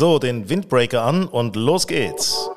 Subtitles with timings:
[0.00, 2.48] So, den Windbreaker an und los geht's.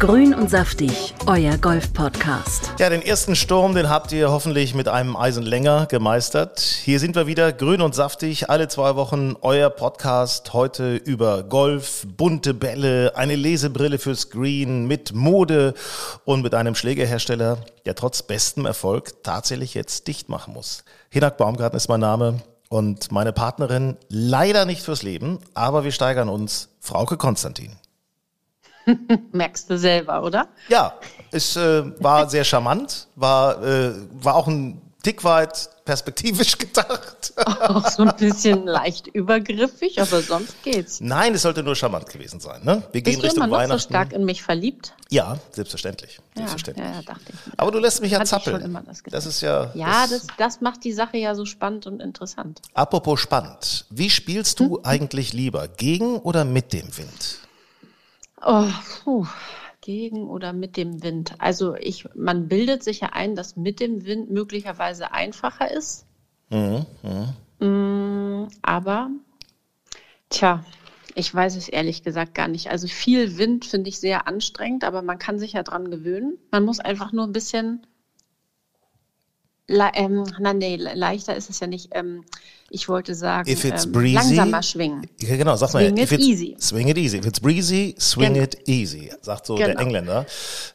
[0.00, 2.72] Grün und saftig, euer Golf-Podcast.
[2.80, 6.58] Ja, den ersten Sturm, den habt ihr hoffentlich mit einem Eisen länger gemeistert.
[6.58, 10.52] Hier sind wir wieder, grün und saftig, alle zwei Wochen euer Podcast.
[10.52, 15.74] Heute über Golf, bunte Bälle, eine Lesebrille fürs Green mit Mode
[16.24, 20.82] und mit einem Schlägerhersteller, der trotz bestem Erfolg tatsächlich jetzt dicht machen muss.
[21.10, 26.28] Hinak Baumgarten ist mein Name und meine Partnerin leider nicht fürs Leben, aber wir steigern
[26.28, 27.72] uns, Frauke Konstantin.
[29.32, 30.48] Merkst du selber, oder?
[30.68, 30.94] Ja,
[31.30, 37.32] es äh, war sehr charmant, war, äh, war auch ein Tick weit perspektivisch gedacht.
[37.36, 41.00] Auch so ein bisschen leicht übergriffig, aber sonst geht's.
[41.00, 42.62] Nein, es sollte nur charmant gewesen sein.
[42.64, 42.82] Ne?
[42.92, 43.80] Wir Bist gehen du Richtung immer noch Weihnachten.
[43.80, 44.92] so stark in mich verliebt?
[45.08, 46.16] Ja, selbstverständlich.
[46.34, 46.84] Ja, selbstverständlich.
[46.86, 47.46] ja, dachte ich.
[47.46, 47.52] mir.
[47.56, 48.56] Aber du lässt mich ja Hatte ich zappeln.
[48.56, 49.70] schon immer das das ist ja.
[49.74, 52.60] Ja, das, das macht die Sache ja so spannend und interessant.
[52.74, 53.86] Apropos spannend.
[53.90, 54.68] Wie spielst Hm?
[54.68, 55.68] du eigentlich lieber?
[55.68, 57.38] Gegen oder mit dem Wind?
[58.44, 58.66] Oh,
[59.04, 59.26] puh.
[59.88, 61.36] Gegen oder mit dem Wind?
[61.38, 66.04] Also ich, man bildet sich ja ein, dass mit dem Wind möglicherweise einfacher ist.
[66.50, 66.84] Mhm,
[67.58, 69.10] Mm, aber,
[70.28, 70.62] tja,
[71.14, 72.70] ich weiß es ehrlich gesagt gar nicht.
[72.70, 76.38] Also viel Wind finde ich sehr anstrengend, aber man kann sich ja dran gewöhnen.
[76.50, 77.86] Man muss einfach nur ein bisschen,
[79.68, 81.90] le ähm, na nee, le- leichter ist es ja nicht.
[81.92, 82.24] Ähm,
[82.70, 84.14] ich wollte sagen, If it's ähm, breezy.
[84.14, 85.06] langsamer schwingen.
[85.20, 85.84] Ja, genau, sag mal.
[85.86, 86.54] Swing if it easy.
[86.60, 87.16] Swing it easy.
[87.18, 88.44] If it's breezy, swing Genau.
[88.44, 89.80] it easy, sagt so der Genau.
[89.80, 90.26] Engländer.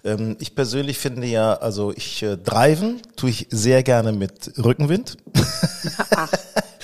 [0.03, 5.17] Ähm, ich persönlich finde ja, also ich äh, driven tue ich sehr gerne mit Rückenwind.
[6.15, 6.31] Ach,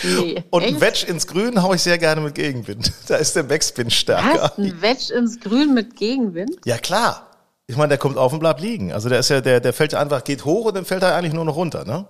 [0.04, 0.44] nee.
[0.52, 0.82] Und ein Echt?
[0.82, 2.92] Wedge ins Grün haue ich sehr gerne mit Gegenwind.
[3.08, 4.44] Da ist der Backspin stärker.
[4.44, 4.58] Was?
[4.60, 6.52] Ein Wedge ins Grün mit Gegenwind?
[6.66, 7.29] Ja, klar.
[7.70, 8.92] Ich meine, der kommt auf und bleibt liegen.
[8.92, 11.16] Also der ist ja, der, der fällt ja einfach, geht hoch und dann fällt er
[11.16, 12.08] eigentlich nur noch runter, ne?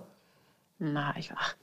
[0.78, 1.54] Na, ich, ach,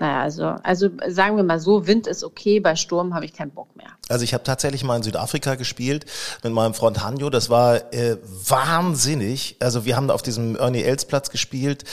[0.00, 3.52] naja, also, also sagen wir mal so, Wind ist okay, bei Sturm habe ich keinen
[3.52, 3.90] Bock mehr.
[4.10, 6.04] Also ich habe tatsächlich mal in Südafrika gespielt
[6.42, 7.30] mit meinem Freund Hanjo.
[7.30, 9.56] Das war äh, wahnsinnig.
[9.60, 11.84] Also wir haben auf diesem Ernie Els Platz gespielt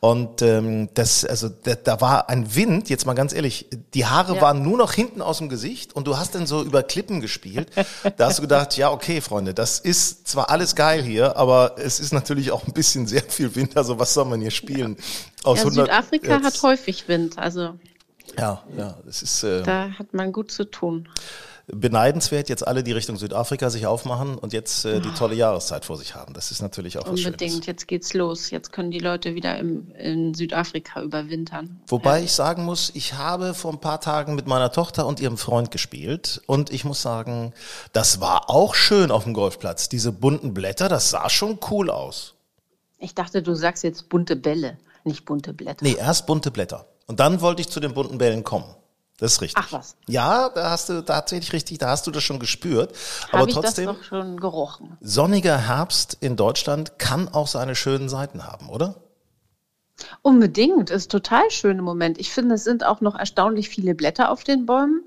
[0.00, 2.88] und ähm, das, also da, da war ein Wind.
[2.90, 4.42] Jetzt mal ganz ehrlich, die Haare Ja.
[4.42, 7.68] waren nur noch hinten aus dem Gesicht und du hast dann so über Klippen gespielt.
[8.16, 12.00] Da hast du gedacht, ja okay, Freunde, das ist zwar alles geil hier, aber es
[12.00, 13.76] ist natürlich auch ein bisschen sehr viel Wind.
[13.76, 14.96] Also was soll man hier spielen?
[15.44, 17.74] Aus Ja, 100 Südafrika jetzt- hat häufig Wind, also
[18.38, 19.42] Ja, ja, das ist.
[19.44, 21.08] Äh, da hat man gut zu tun.
[21.74, 25.96] Beneidenswert, jetzt alle, die Richtung Südafrika sich aufmachen und jetzt äh, die tolle Jahreszeit vor
[25.96, 26.34] sich haben.
[26.34, 27.66] Das ist natürlich auch was Unbedingt, Schönes.
[27.66, 28.50] jetzt geht's los.
[28.50, 31.80] Jetzt können die Leute wieder im, in Südafrika überwintern.
[31.86, 35.36] Wobei ich sagen muss, ich habe vor ein paar Tagen mit meiner Tochter und ihrem
[35.36, 37.52] Freund gespielt und ich muss sagen,
[37.92, 39.88] das war auch schön auf dem Golfplatz.
[39.88, 42.34] Diese bunten Blätter, das sah schon cool aus.
[42.98, 45.84] Ich dachte, du sagst jetzt bunte Bälle, nicht bunte Blätter.
[45.84, 46.86] Nee, erst bunte Blätter.
[47.06, 48.74] Und dann wollte ich zu den bunten Bällen kommen.
[49.20, 49.62] Das ist richtig.
[49.64, 49.96] Ach was.
[50.08, 52.94] Ja, da hast du tatsächlich richtig, da hast du das schon gespürt.
[53.28, 53.86] Aber Habe ich trotzdem.
[53.86, 54.96] das doch schon gerochen.
[55.02, 58.96] sonniger Herbst in Deutschland kann auch seine schönen Seiten haben, oder?
[60.22, 62.18] Unbedingt, ist total schön im Moment.
[62.18, 65.02] Ich finde, es sind auch noch erstaunlich viele Blätter auf den Bäumen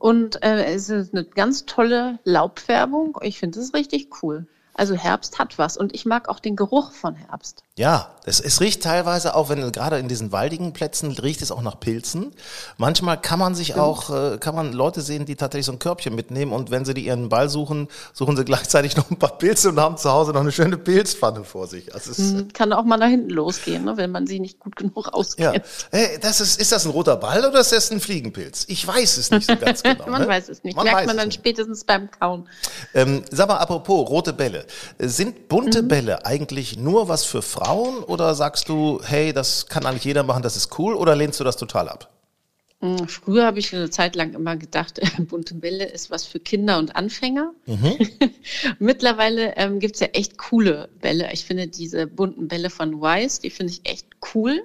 [0.00, 3.16] und äh, es ist eine ganz tolle Laubfärbung.
[3.22, 4.48] Ich finde es richtig cool.
[4.74, 7.62] Also Herbst hat was und ich mag auch den Geruch von Herbst.
[7.76, 11.62] Ja, es, es riecht teilweise auch, wenn gerade in diesen waldigen Plätzen riecht es auch
[11.62, 12.32] nach Pilzen.
[12.76, 16.14] Manchmal kann man sich auch, äh, kann man Leute sehen, die tatsächlich so ein Körbchen
[16.14, 19.70] mitnehmen und wenn sie die ihren Ball suchen, suchen sie gleichzeitig noch ein paar Pilze
[19.70, 21.94] und haben zu Hause noch eine schöne Pilzpfanne vor sich.
[21.94, 24.76] Also es, Hm, Kann auch mal nach hinten losgehen, ne, wenn man sie nicht gut
[24.76, 25.64] genug ja, auskennt.
[25.90, 28.64] hey, das ist, ist das ein roter Ball oder ist das ein Fliegenpilz?
[28.68, 30.08] Ich weiß es nicht so ganz genau.
[30.08, 30.28] man ne?
[30.28, 30.76] weiß es nicht.
[30.76, 32.48] Man Merkt man dann spätestens beim Kauen.
[32.94, 34.63] Ähm, sag mal, apropos rote Bälle.
[34.98, 35.88] Sind bunte Mhm.
[35.88, 40.42] Bälle eigentlich nur was für Frauen oder sagst du, hey, das kann eigentlich jeder machen,
[40.42, 42.10] das ist cool oder lehnst du das total ab?
[42.80, 46.78] Hm, Früher habe ich eine Zeit lang immer gedacht, bunte Bälle ist was für Kinder
[46.78, 47.52] und Anfänger.
[47.66, 47.96] Mhm.
[48.78, 51.32] Mittlerweile ähm, gibt es ja echt coole Bälle.
[51.32, 54.62] Ich finde diese bunten Bälle von Wise, die finde ich echt cool.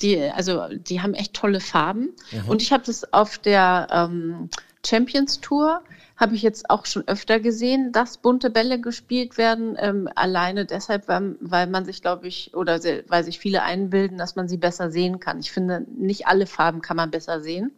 [0.00, 2.10] Die, also, die haben echt tolle Farben.
[2.32, 2.48] Mhm.
[2.48, 4.48] Und ich habe das auf der ähm,
[4.84, 5.80] Champions Tour,
[6.22, 9.76] habe ich jetzt auch schon öfter gesehen, dass bunte Bälle gespielt werden.
[9.76, 12.78] Ähm, alleine deshalb, weil, weil man sich, glaube ich, oder
[13.08, 15.40] weil sich viele einbilden, dass man sie besser sehen kann.
[15.40, 17.72] Ich finde, nicht alle Farben kann man besser sehen.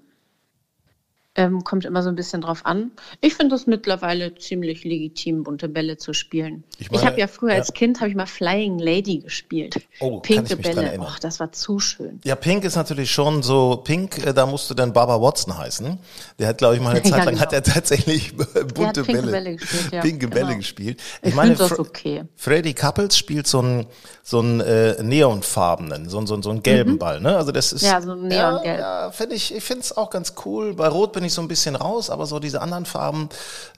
[1.37, 2.93] Ähm, kommt immer so ein bisschen drauf an.
[3.21, 6.63] Ich finde es mittlerweile ziemlich legitim, bunte Bälle zu spielen.
[6.79, 7.59] Ich Ich, meine, habe ja früher ja.
[7.59, 9.81] als Kind habe ich mal Flying Lady gespielt.
[9.99, 11.01] Oh, kann Pinke ich Bälle.
[11.01, 12.21] Och, das war zu schön.
[12.23, 15.99] Ja, Pink ist natürlich schon so, Pink, äh, da musste dann Barbara Watson heißen.
[16.39, 17.41] Der hat, glaube ich, mal eine Zeit Ja, lang, genau.
[17.41, 18.37] hat er tatsächlich
[18.75, 20.59] bunte Bälle, Bälle gespielt, ja, pinke Bälle genau.
[20.59, 21.01] gespielt.
[21.21, 22.25] Ich finde das Fre- okay.
[22.37, 23.87] Freddy Couples spielt so einen
[24.27, 27.37] so einen, äh, neonfarbenen, so, einen- so, einen- so einen gelben Ball, ne?
[27.37, 27.89] Also das ist Mhm.
[27.89, 28.65] Ja, so ein Neongelb.
[28.65, 30.75] Ja, ja finde ich, ich finde es auch ganz cool.
[30.75, 33.31] Bei Rot bin bin ich so ein bisschen raus, aber so diese anderen Farben,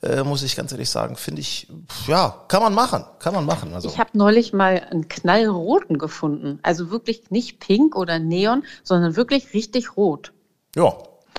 [0.03, 1.69] äh, muss ich ganz ehrlich sagen, finde ich,
[2.09, 3.73] ja, kann man machen, kann man machen.
[3.73, 3.89] Also.
[3.89, 6.59] Ich habe neulich mal einen knallroten gefunden.
[6.65, 10.33] Also wirklich nicht pink oder neon, sondern wirklich richtig rot.
[10.75, 10.93] Ja,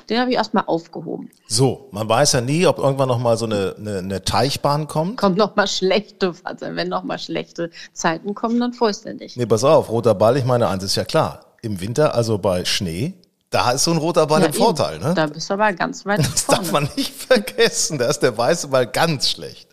[0.09, 1.29] Den habe ich erstmal aufgehoben.
[1.49, 5.17] so, man weiß ja nie, ob irgendwann noch mal so eine, eine, eine Teichbahn kommt.
[5.17, 9.35] Kommt noch mal schlechte, also wenn noch mal schlechte Zeiten kommen, dann freust du dich.
[9.35, 11.41] Nee, pass auf, roter Ball, ich meine, eins ist ja klar.
[11.61, 13.15] Im Winter, also bei Schnee,
[13.49, 14.61] da ist so ein roter Ball Ja, im eben.
[14.63, 15.13] Vorteil, ne?
[15.13, 16.61] Da bist du aber ganz weit Das vorne.
[16.61, 17.97] darf man nicht vergessen.
[17.97, 19.69] Da ist der weiße Ball ganz schlecht.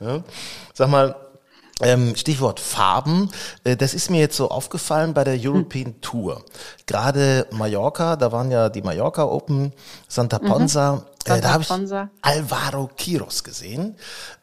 [0.00, 0.22] Ja.
[0.74, 1.16] Sag mal,
[1.82, 3.30] ähm, Stichwort Farben.
[3.64, 6.44] Äh, Das ist mir jetzt so aufgefallen bei der European Tour.
[6.86, 9.72] Gerade Mallorca, da waren ja die Mallorca Open,
[10.08, 11.04] Santa Ponsa.
[11.26, 11.70] Äh, da habe ich.
[12.22, 13.96] Alvaro Quiros gesehen.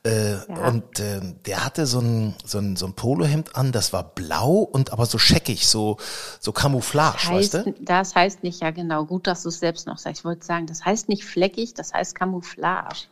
[0.04, 0.36] Äh,
[0.68, 4.58] Und ähm, der hatte so ein, so, ein, so ein Polohemd an, das war blau
[4.58, 5.98] und aber so scheckig, so,
[6.40, 7.74] so Camouflage, heißt, weißt du?
[7.80, 10.20] Das heißt nicht, ja genau, gut, dass du es selbst noch sagst.
[10.20, 13.08] Ich wollte sagen, das heißt nicht fleckig, das heißt Camouflage.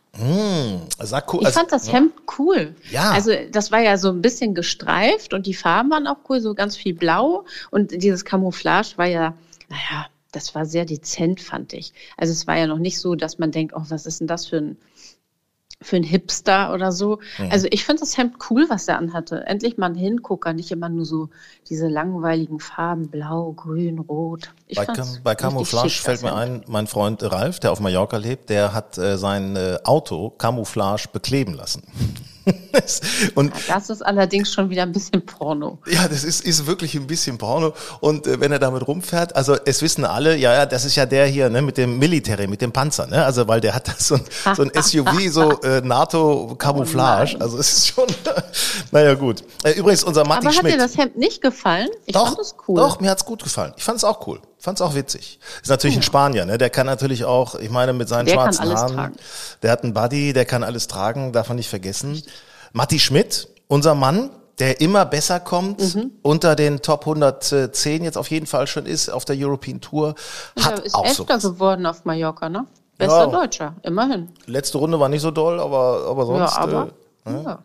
[0.98, 1.40] Sah cool.
[1.40, 2.74] Ich also- fand das Hemd cool.
[2.90, 3.12] Ja.
[3.12, 6.54] Also das war ja so ein bisschen gestreift und die Farben waren auch cool, so
[6.54, 7.46] ganz viel blau.
[7.70, 9.32] Und dieses Camouflage war ja,
[9.70, 11.92] naja, das war sehr dezent, fand ich.
[12.16, 14.46] Also es war ja noch nicht so, dass man denkt, oh, was ist denn das
[14.46, 14.76] für ein
[15.82, 17.18] für ein Hipster oder so.
[17.38, 17.50] Mhm.
[17.50, 19.44] Also ich finde das Hemd cool, was er anhatte.
[19.46, 21.28] Endlich mal ein Hingucker, nicht immer nur so
[21.68, 24.54] diese langweiligen Farben, blau, grün, rot.
[24.66, 28.16] Ich Bei, Cam bei Camouflage schick, fällt mir ein, mein Freund Ralf, der auf Mallorca
[28.16, 31.82] lebt, der hat äh, sein äh, Auto Camouflage bekleben lassen.
[33.34, 35.78] und Das ist allerdings schon wieder ein bisschen Porno.
[35.86, 37.74] ja, das ist, ist wirklich ein bisschen Porno.
[38.00, 41.06] Und äh, wenn er damit rumfährt, also es wissen alle, ja, ja, das ist ja
[41.06, 43.24] der hier, ne, mit dem Military, mit dem Panzer, ne?
[43.24, 44.24] Also weil der hat da so ein,
[44.54, 47.36] so ein SUV, so äh, NATO-Camouflage.
[47.38, 48.06] Oh also es ist schon,
[48.90, 49.42] naja gut.
[49.64, 50.74] Äh, übrigens, unser Matti Aber hat Schmidt.
[50.74, 51.88] dir das Hemd nicht gefallen?
[52.06, 52.76] Ich doch, fand es cool.
[52.76, 53.72] Doch, mir hat's gut gefallen.
[53.76, 54.40] Ich fand's auch cool.
[54.62, 55.40] Fand's auch witzig.
[55.60, 56.56] Ist natürlich ein Spanier, ne?
[56.56, 59.16] Der kann natürlich auch, ich meine, mit seinen Der schwarzen Haaren, tragen.
[59.62, 62.22] der hat einen Buddy, der kann alles tragen, darf man nicht vergessen.
[62.72, 64.30] Matti Schmidt, unser Mann,
[64.60, 66.12] der immer besser kommt, Mhm.
[66.22, 70.14] unter den Top 110 jetzt auf jeden Fall schon ist auf der European Tour,
[70.60, 71.54] hat er ist auch Elfter so.
[71.54, 72.64] geworden auf Mallorca, ne?
[72.98, 73.26] Bester Ja.
[73.26, 74.28] Deutscher, immerhin.
[74.46, 76.88] Letzte Runde war nicht so doll, aber aber sonst ja, aber
[77.26, 77.58] äh, ja.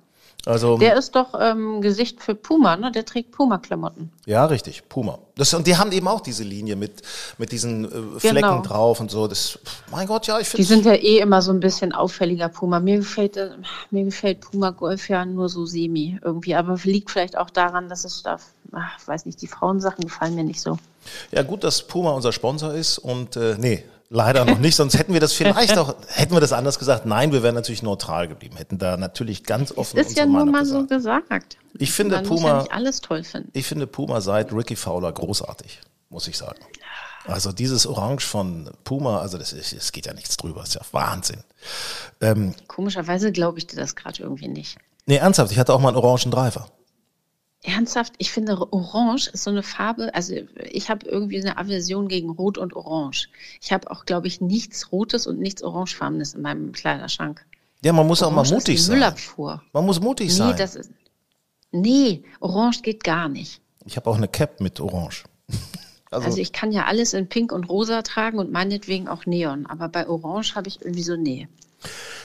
[0.46, 2.92] Also der ist doch ähm, Gesicht für Puma, ne?
[2.92, 4.12] Der trägt Puma-Klamotten.
[4.26, 5.20] Ja, richtig, Puma.
[5.36, 7.02] Das, und die haben eben auch diese Linie mit,
[7.38, 8.62] mit diesen äh, Flecken Genau.
[8.62, 9.28] drauf und so.
[9.28, 9.60] Das,
[9.92, 12.80] mein Gott, ja, ich Die finde sind ja eh immer so ein bisschen auffälliger Puma.
[12.80, 13.50] Mir gefällt, äh,
[13.92, 16.56] mir gefällt Puma Golf ja nur so semi irgendwie.
[16.56, 18.38] Aber liegt vielleicht auch daran, dass es da,
[18.72, 20.78] ach, weiß nicht, die Frauensachen gefallen mir nicht so.
[21.32, 24.76] Ja, gut, dass Puma unser Sponsor ist und äh, nee, leider noch nicht.
[24.76, 27.06] Sonst hätten wir das vielleicht auch, hätten wir das anders gesagt.
[27.06, 30.66] Nein, wir wären natürlich neutral geblieben, hätten da natürlich ganz offen Ist ja nur mal
[30.66, 31.30] so gesagt.
[31.30, 31.58] gesagt.
[31.80, 33.50] Ich finde Man muss Puma- ja nicht alles toll finden.
[33.54, 36.60] Ich finde Puma seit Ricky Fowler großartig, muss ich sagen.
[37.26, 40.82] Also dieses Orange von Puma, also das ist, es geht ja nichts drüber, ist ja
[40.94, 41.44] Wahnsinn.
[42.22, 44.78] Ähm, Komischerweise glaube ich dir das gerade irgendwie nicht.
[45.06, 46.70] nee, ernsthaft, ich hatte auch mal einen orangen Driver.
[47.68, 50.34] Ernsthaft, ich finde Orange ist so eine Farbe, also
[50.72, 53.28] ich habe irgendwie eine Aversion gegen Rot und Orange.
[53.62, 57.46] Ich habe auch, glaube ich, nichts Rotes und nichts Orangefarbenes in meinem Kleiderschrank.
[57.84, 58.96] Ja, man muss auch mal Orange mutig sein.
[58.96, 59.62] Müllabfuhr.
[59.74, 60.56] Man muss mutig Nee, sein.
[60.58, 60.92] das ist.
[61.72, 63.62] Nee, Orange geht gar nicht.
[63.86, 65.26] Ich habe auch eine Cap mit Orange.
[66.10, 69.66] Also, Also ich kann ja alles in Pink und Rosa tragen und meinetwegen auch Neon,
[69.66, 71.50] aber bei Orange habe ich irgendwie so nee.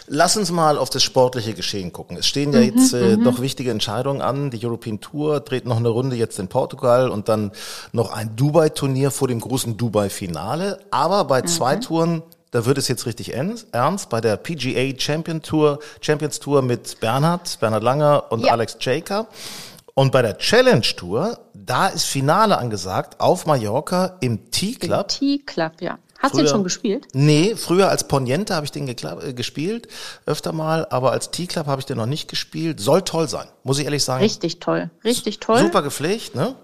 [0.06, 2.16] Lass uns mal auf das sportliche Geschehen gucken.
[2.16, 4.50] Es stehen ja Mhm, jetzt äh, doch wichtige Entscheidungen an.
[4.50, 7.52] Die European Tour dreht noch eine Runde jetzt in Portugal und dann
[7.92, 10.78] noch ein Dubai-Turnier vor dem großen Dubai-Finale.
[10.90, 11.80] Aber bei zwei Mhm.
[11.82, 14.09] Touren, da wird es jetzt richtig ernst.
[14.11, 18.52] Bei der PGA Champion Tour, Champions Tour mit Bernhard, Bernhard Langer und Ja.
[18.52, 19.26] Alex Jaker.
[19.94, 25.09] Und bei der Challenge Tour, da ist Finale angesagt auf Mallorca im T-Club.
[25.09, 25.99] T-Club, ja.
[26.23, 27.09] Hast du Früher- den schon gespielt?
[27.14, 29.88] Nee, früher als Poniente habe ich den äh, gespielt,
[30.25, 32.79] öfter mal, aber als T-Club habe ich den noch nicht gespielt.
[32.81, 34.23] Soll toll sein, muss ich ehrlich sagen.
[34.23, 35.59] Richtig toll, richtig toll.
[35.59, 36.55] Super gepflegt, ne?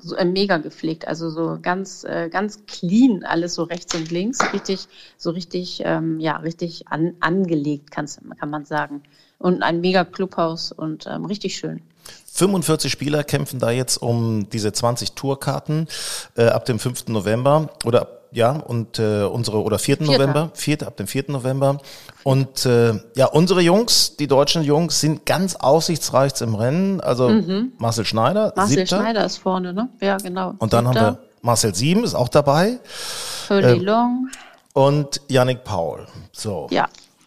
[0.00, 4.38] so, äh, mega gepflegt, also so ganz, äh, ganz clean, alles so rechts und links,
[4.52, 9.02] richtig, so richtig, ähm, ja, richtig an, angelegt, kann's, kann man sagen.
[9.38, 11.80] Und ein mega Clubhaus und ähm, richtig schön.
[12.32, 15.86] 45 Spieler kämpfen da jetzt um diese 20 Tourkarten
[16.36, 17.06] äh, ab dem 5.
[17.08, 19.96] November oder ab- ja und äh, unsere oder 4.
[19.98, 20.12] Vierter.
[20.12, 20.86] November, 4.
[20.86, 21.24] ab dem 4.
[21.28, 21.78] November
[22.24, 27.30] und äh, ja unsere Jungs, die deutschen Jungs sind ganz aussichtsreich im Rennen, also
[27.78, 28.52] Marcel Schneider, Mhm.
[28.56, 29.88] Marcel siebter Schneider ist vorne, ne?
[30.00, 30.54] Ja, genau.
[30.58, 32.78] und dann haben wir Marcel Sieben ist auch dabei
[33.48, 34.28] Hurley Long.
[34.72, 36.06] und Yannick Paul.
[36.32, 36.66] So.
[36.70, 36.86] Ja.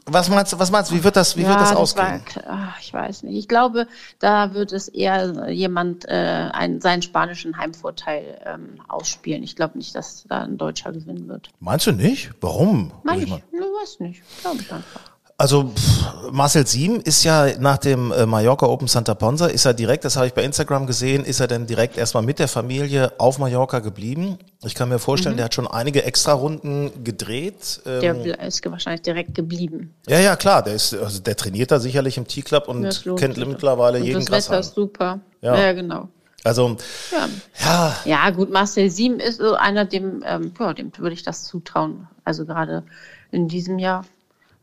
[0.10, 2.22] Was meinst du, was meinst du, wie wird das, wie ja, wird das das ausgehen?
[2.36, 3.38] war, ach, ich weiß nicht.
[3.38, 3.88] Ich glaube,
[4.20, 9.44] da wird es eher jemand äh, einen, seinen spanischen Heimvorteil ähm, ausspielen.
[9.44, 11.50] Ich glaube nicht, dass da ein Deutscher gewinnen wird.
[11.60, 12.32] Meinst du nicht?
[12.40, 12.92] Warum?
[13.04, 14.22] Muss ich, ich mal- ne, weiß nicht.
[14.42, 15.02] Glaube ich einfach.
[15.40, 19.76] Also pff, Marcel Siem ist ja nach dem äh, Mallorca Open Santa Ponsa, ist er
[19.76, 23.12] direkt, das habe ich bei Instagram gesehen, ist er dann direkt erstmal mit der Familie
[23.20, 24.40] auf Mallorca geblieben.
[24.66, 25.38] Ich kann mir vorstellen, Mhm.
[25.38, 27.82] der hat schon einige Extra-Runden gedreht.
[27.86, 29.94] Ähm, Der ist wahrscheinlich direkt geblieben.
[30.08, 34.00] ja, ja, klar, der ist, also der trainiert da sicherlich im T-Club und kennt mittlerweile
[34.00, 35.20] Und jeden Das Wetter ist super.
[35.42, 35.56] Ja.
[35.56, 36.10] Ja, genau.
[36.44, 36.78] Also,
[37.12, 37.28] Ja.
[37.64, 41.44] ja, ja, gut, Marcel Sieben ist so einer, dem, ähm, ja, dem würde ich das
[41.44, 42.08] zutrauen.
[42.24, 42.84] Also gerade
[43.32, 44.04] in diesem Jahr.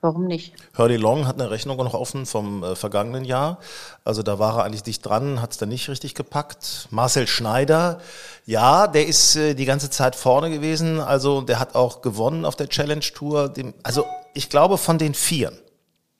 [0.05, 0.53] Warum nicht?
[0.77, 3.59] Hurley Long hat eine Rechnung noch offen vom äh, vergangenen Jahr.
[4.05, 6.89] Also da war er eigentlich dicht dran, hat es dann nicht richtig gepackt.
[6.91, 8.03] Marcel Schneider,
[8.45, 11.01] ja, der ist äh, die ganze Zeit vorne gewesen.
[11.01, 13.49] Also der hat auch gewonnen auf der Challenge Tour.
[13.49, 15.57] Dem, also ich glaube, von den Vieren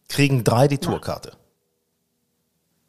[0.09, 1.33] kriegen drei die Tourkarte.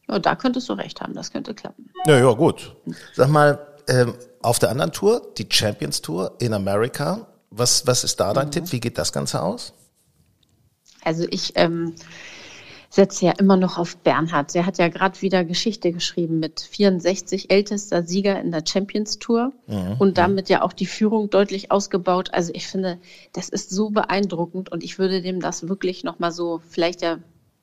[0.07, 1.91] Ja, da könntest du recht haben, das könnte klappen.
[2.05, 2.73] Ja, ja, gut.
[3.13, 3.59] Sag mal,
[3.89, 8.49] ähm, auf der anderen Tour, die Champions Tour in Amerika, was, was ist da dein
[8.49, 8.71] Tipp?
[8.71, 9.73] Wie geht das Ganze aus?
[11.05, 11.93] Also ich ähm,
[12.89, 14.53] setze ja immer noch auf Bernhard.
[14.55, 19.51] Der hat ja gerade wieder Geschichte geschrieben mit 64 ältester Sieger in der Champions Tour
[19.99, 22.29] und damit ja auch die Führung deutlich ausgebaut.
[22.33, 22.97] Also ich finde,
[23.33, 27.19] das ist so beeindruckend und ich würde dem das wirklich nochmal so, vielleicht ja,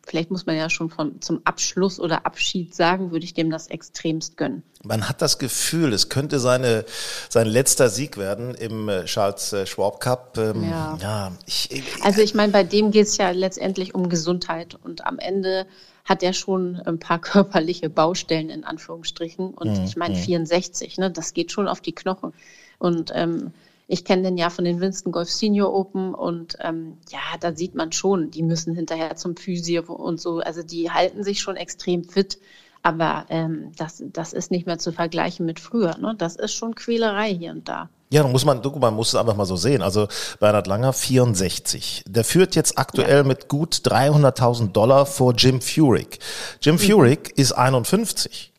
[0.06, 3.68] vielleicht muss man ja schon von zum Abschluss oder Abschied sagen, würde ich dem das
[3.68, 4.62] extremst gönnen.
[4.82, 6.84] Man hat das Gefühl, es könnte seine,
[7.28, 10.36] sein letzter Sieg werden im äh, Charles äh, Schwab Cup.
[10.38, 10.98] Ähm, ja.
[11.00, 11.32] Ja.
[11.46, 15.18] ich, ich, Also ich meine, bei dem geht es ja letztendlich um Gesundheit und am
[15.18, 15.66] Ende
[16.04, 21.32] hat er schon ein paar körperliche Baustellen in Anführungsstrichen und ich meine 64, ne, das
[21.32, 22.32] geht schon auf die Knochen
[22.78, 23.52] und ähm,
[23.88, 27.74] ich kenne den ja von den Winston Golf Senior Open und ähm, ja, da sieht
[27.74, 32.04] man schon, die müssen hinterher zum Physio und so, also die halten sich schon extrem
[32.04, 32.38] fit,
[32.82, 36.14] aber ähm, das, das ist nicht mehr zu vergleichen mit früher, ne?
[36.16, 37.88] das ist schon Quälerei hier und da.
[38.10, 39.82] ja, dann muss man, du, man muss es einfach mal so sehen.
[39.82, 40.08] Also
[40.40, 42.04] Bernhard Langer, 64.
[42.06, 46.18] Der führt jetzt aktuell mit gut 300.000 Dollar vor Jim Furyk.
[46.60, 48.51] Jim Furyk ist 51.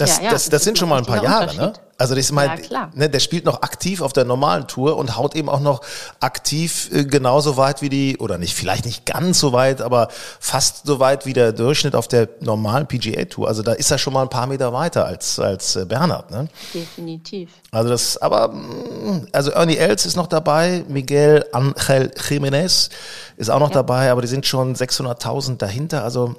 [0.00, 1.72] Das, Ja, ja, das, das das sind schon mal ein paar Jahre, ne?
[1.98, 5.18] Also das ist mal, Ja, ne, der spielt noch aktiv auf der normalen Tour und
[5.18, 5.82] haut eben auch noch
[6.18, 10.86] aktiv äh, genauso weit wie die, oder nicht, vielleicht nicht ganz so weit, aber fast
[10.86, 13.46] so weit wie der Durchschnitt auf der normalen PGA-Tour.
[13.46, 16.48] Also da ist er schon mal ein paar Meter weiter als, als äh, Bernhard, ne?
[16.72, 17.50] Definitiv.
[17.70, 22.88] Also das, aber, mm, also Ernie Els ist noch dabei, Miguel Angel Jiménez
[23.36, 26.02] ist auch noch dabei, aber die sind schon 600.000 dahinter.
[26.02, 26.34] Also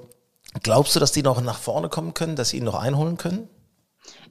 [0.64, 3.50] glaubst du, dass die noch nach vorne kommen können, dass sie ihn noch einholen können?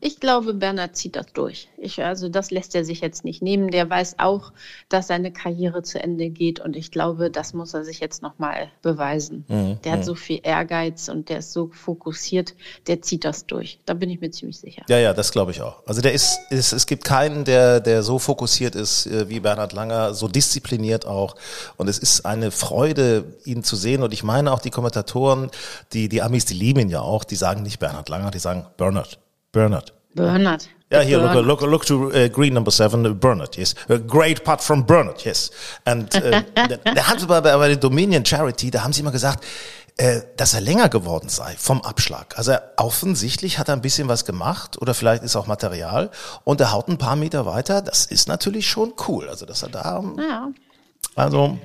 [0.00, 1.69] Ich glaube, Bernhard zieht das durch.
[1.76, 3.71] Ich, also das lässt er sich jetzt nicht nehmen.
[3.71, 4.52] Der weiß auch,
[4.88, 8.71] dass seine Karriere zu Ende geht und ich glaube, das muss er sich jetzt nochmal
[8.83, 9.45] beweisen.
[9.85, 12.54] der hat so viel Ehrgeiz und der ist so fokussiert,
[12.87, 13.78] der zieht das durch.
[13.85, 14.83] Da bin ich mir ziemlich sicher.
[14.88, 15.83] Ja, ja, das glaube ich auch.
[15.87, 19.73] Also der ist, ist, es gibt keinen, der, der so fokussiert ist äh, wie Bernhard
[19.73, 21.37] Langer, so diszipliniert auch.
[21.76, 24.02] Und es ist eine Freude, ihn zu sehen.
[24.02, 25.50] Und ich meine auch die Kommentatoren,
[25.92, 28.66] die, die Amis, die lieben ihn ja auch, die sagen nicht Bernhard Langer, die sagen
[28.76, 29.19] Bernhard,
[29.52, 29.92] Bernhard.
[30.14, 30.69] Bernhard.
[30.92, 33.76] Yeah, here, look, look, look to uh, green number seven, uh, Bernard, yes.
[33.88, 35.52] A great putt from Bernard, yes.
[35.85, 39.45] And uh, da, haben sie bei, bei der Dominion Charity, da haben sie immer gesagt,
[39.99, 42.37] äh, dass er länger geworden sei vom Abschlag.
[42.37, 46.11] Also er, offensichtlich hat er ein bisschen was gemacht oder vielleicht ist auch Material
[46.42, 47.83] und er haut ein paar Meter weiter.
[47.83, 49.28] Das ist natürlich schon cool.
[49.28, 50.49] Also dass er da, Ja,
[51.14, 51.57] also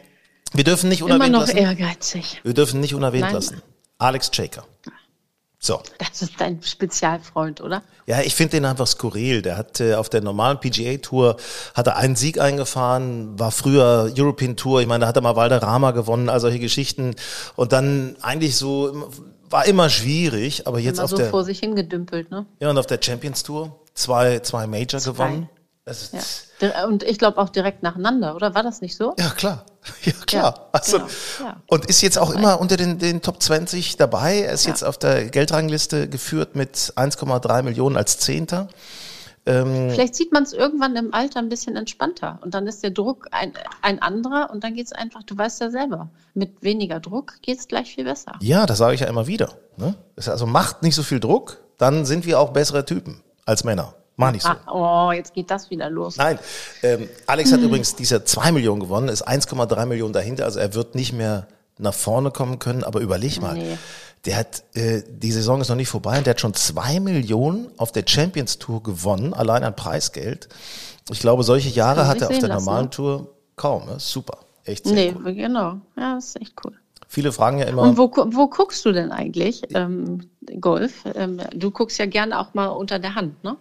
[0.54, 1.58] wir dürfen nicht immer unerwähnt noch lassen.
[1.58, 2.42] ehrgeizig.
[2.44, 3.34] Wir dürfen nicht unerwähnt Nein.
[3.34, 3.62] lassen.
[3.98, 4.66] Alex Chaker.
[5.66, 5.82] So.
[5.98, 7.82] Das ist dein Spezialfreund, oder?
[8.06, 9.42] Ja, ich finde den einfach skurril.
[9.42, 11.38] Der hat äh, auf der normalen PGA-Tour
[11.74, 14.82] hat er einen Sieg eingefahren, war früher European Tour.
[14.82, 17.16] Ich meine, da hat er mal Valderrama gewonnen, all solche Geschichten.
[17.56, 19.10] Und dann eigentlich so
[19.50, 22.46] war immer schwierig, aber jetzt Immer auf so der vor sich hingedümpelt, ne?
[22.60, 25.50] ja und auf der Champions Tour zwei zwei Major gewonnen.
[25.84, 26.14] Das ist,
[26.62, 26.86] Ja.
[26.86, 28.54] Und ich glaube auch direkt nacheinander, oder?
[28.54, 29.16] War das nicht so?
[29.18, 29.66] Ja, klar.
[30.04, 30.54] Ja, klar.
[30.58, 31.10] Ja, also, genau,
[31.42, 31.62] ja.
[31.68, 34.40] Und ist jetzt auch immer unter den, den Top 20 dabei.
[34.42, 38.68] Er ist jetzt auf der Geldrangliste geführt mit 1,3 Millionen als Zehnter.
[39.48, 43.28] Vielleicht sieht man es irgendwann im Alter ein bisschen entspannter und dann ist der Druck
[43.30, 47.36] ein, ein anderer und dann geht es einfach, du weißt ja selber, mit weniger Druck
[47.44, 48.32] geht es gleich viel besser.
[48.42, 49.54] Ja, das sage ich ja immer wieder.
[49.78, 49.94] Ne?
[50.16, 53.94] Also macht nicht so viel Druck, dann sind wir auch bessere Typen als Männer.
[54.18, 54.50] Mach nicht so.
[54.50, 56.18] Ah, oh, jetzt geht das wieder los.
[56.18, 56.40] Nein,
[56.84, 60.96] ähm, Alex hat übrigens dieser 2 Millionen gewonnen, ist 1,3 Millionen dahinter, also er wird
[60.96, 63.78] nicht mehr nach vorne kommen können, aber überleg mal, Nee.
[64.26, 67.68] der hat, äh, die Saison ist noch nicht vorbei und der hat schon 2 Millionen
[67.78, 70.48] auf der Champions Tour gewonnen, allein an Preisgeld.
[71.12, 72.90] Ich glaube, solche Jahre hat er auf der lassen, normalen ne?
[72.92, 73.86] Tour kaum.
[73.86, 73.96] Ne?
[74.00, 75.34] Super, echt sehr Nee, cool.
[75.36, 75.76] genau.
[75.98, 76.72] Ja, ist echt cool.
[77.08, 77.84] Viele fragen ja immer.
[77.84, 80.22] Und wo, wo guckst du denn eigentlich ähm,
[80.60, 80.94] Golf?
[81.14, 83.58] Ähm, du guckst ja gerne auch mal unter der Hand, ne?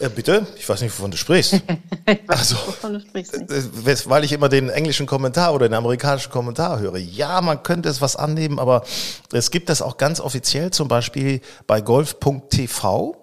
[0.00, 0.46] Äh, bitte?
[0.56, 1.54] Ich weiß nicht, wovon du sprichst.
[2.28, 3.36] also, du sprichst.
[3.36, 3.50] Nicht.
[3.50, 6.98] Äh, weil ich immer den englischen Kommentar oder den amerikanischen Kommentar höre.
[6.98, 8.84] Ja, man könnte es was annehmen, aber
[9.32, 13.16] es gibt das auch ganz offiziell, zum Beispiel bei golf.tv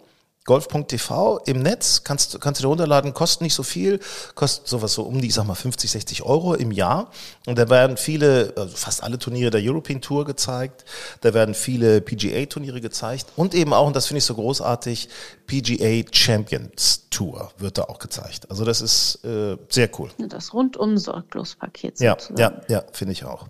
[0.45, 3.99] golf.tv im Netz, kannst, kannst du dir runterladen, kostet nicht so viel,
[4.35, 7.09] kostet sowas so um die, ich sag mal, 50, 60 Euro im Jahr.
[7.47, 10.85] Und da werden viele, also fast alle Turniere der European Tour gezeigt,
[11.21, 15.09] da werden viele PGA-Turniere gezeigt und eben auch, und das finde ich so großartig,
[15.47, 18.49] PGA Champions Tour wird da auch gezeigt.
[18.49, 20.09] Also das ist äh, sehr cool.
[20.17, 23.47] Das rundum Sorglos-Paket Ja, ja, ja, finde ich auch.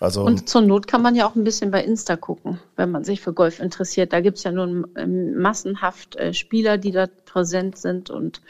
[0.00, 3.04] Also, und zur Not kann man ja auch ein bisschen bei Insta gucken, wenn man
[3.04, 4.12] sich für Golf interessiert.
[4.12, 4.86] Da gibt's ja nun
[5.34, 8.40] massenhaft äh, Spieler, die da präsent sind und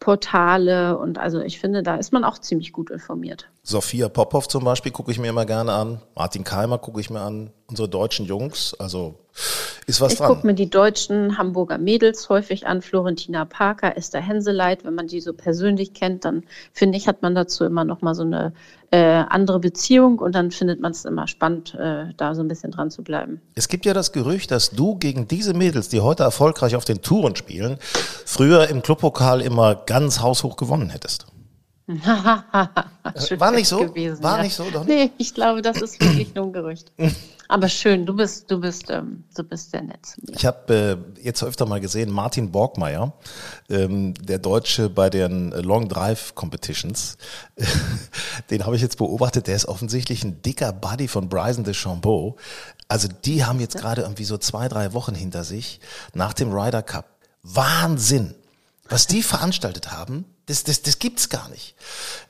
[0.00, 3.48] Portale und also ich finde, da ist man auch ziemlich gut informiert.
[3.62, 6.00] Sophia Popov zum Beispiel gucke ich mir immer gerne an.
[6.14, 7.50] Martin Keimer gucke ich mir an.
[7.66, 9.16] Unsere deutschen Jungs, also
[9.86, 10.30] ist was ich dran.
[10.30, 12.82] Ich gucke mir die deutschen Hamburger Mädels häufig an.
[12.82, 14.84] Florentina Parker, Esther Henseleit.
[14.84, 18.14] Wenn man die so persönlich kennt, dann finde ich, hat man dazu immer noch mal
[18.14, 18.52] so eine
[18.90, 22.72] äh, andere Beziehung und dann findet man es immer spannend, äh, da so ein bisschen
[22.72, 23.40] dran zu bleiben.
[23.54, 27.02] Es gibt ja das Gerücht, dass du gegen diese Mädels, die heute erfolgreich auf den
[27.02, 27.76] Touren spielen,
[28.24, 31.26] früher im Clubpokal immer ganz haushoch gewonnen hättest.
[31.98, 33.78] War nicht so?
[33.86, 34.42] Gewesen, war ja.
[34.44, 34.88] nicht so, doch nicht?
[34.88, 36.92] Nee, ich glaube, das ist wirklich nur ein Gerücht.
[37.48, 40.14] Aber schön, du bist, du bist, ähm, du bist sehr nett.
[40.28, 43.12] Ich habe äh, jetzt öfter mal gesehen, Martin Borgmeier,
[43.68, 47.18] ähm, der Deutsche bei den Long Drive Competitions,
[48.50, 52.36] den habe ich jetzt beobachtet, der ist offensichtlich ein dicker Buddy von Bryson DeChambeau.
[52.86, 55.80] Also die haben jetzt gerade irgendwie so zwei, drei Wochen hinter sich
[56.14, 57.06] nach dem Ryder Cup.
[57.42, 58.34] Wahnsinn!
[58.90, 61.76] Was die veranstaltet haben, das, das, das gibt's gar nicht.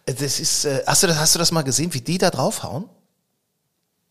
[0.06, 2.84] Das ist, äh, hast, du das, hast du das mal gesehen, wie die da draufhauen?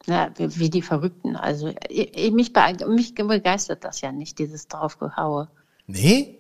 [0.06, 1.36] Ja, wie, wie die Verrückten.
[1.36, 2.52] Also ich, mich,
[2.88, 5.48] mich begeistert das ja nicht, dieses Draufgehaue.
[5.86, 6.40] Nee?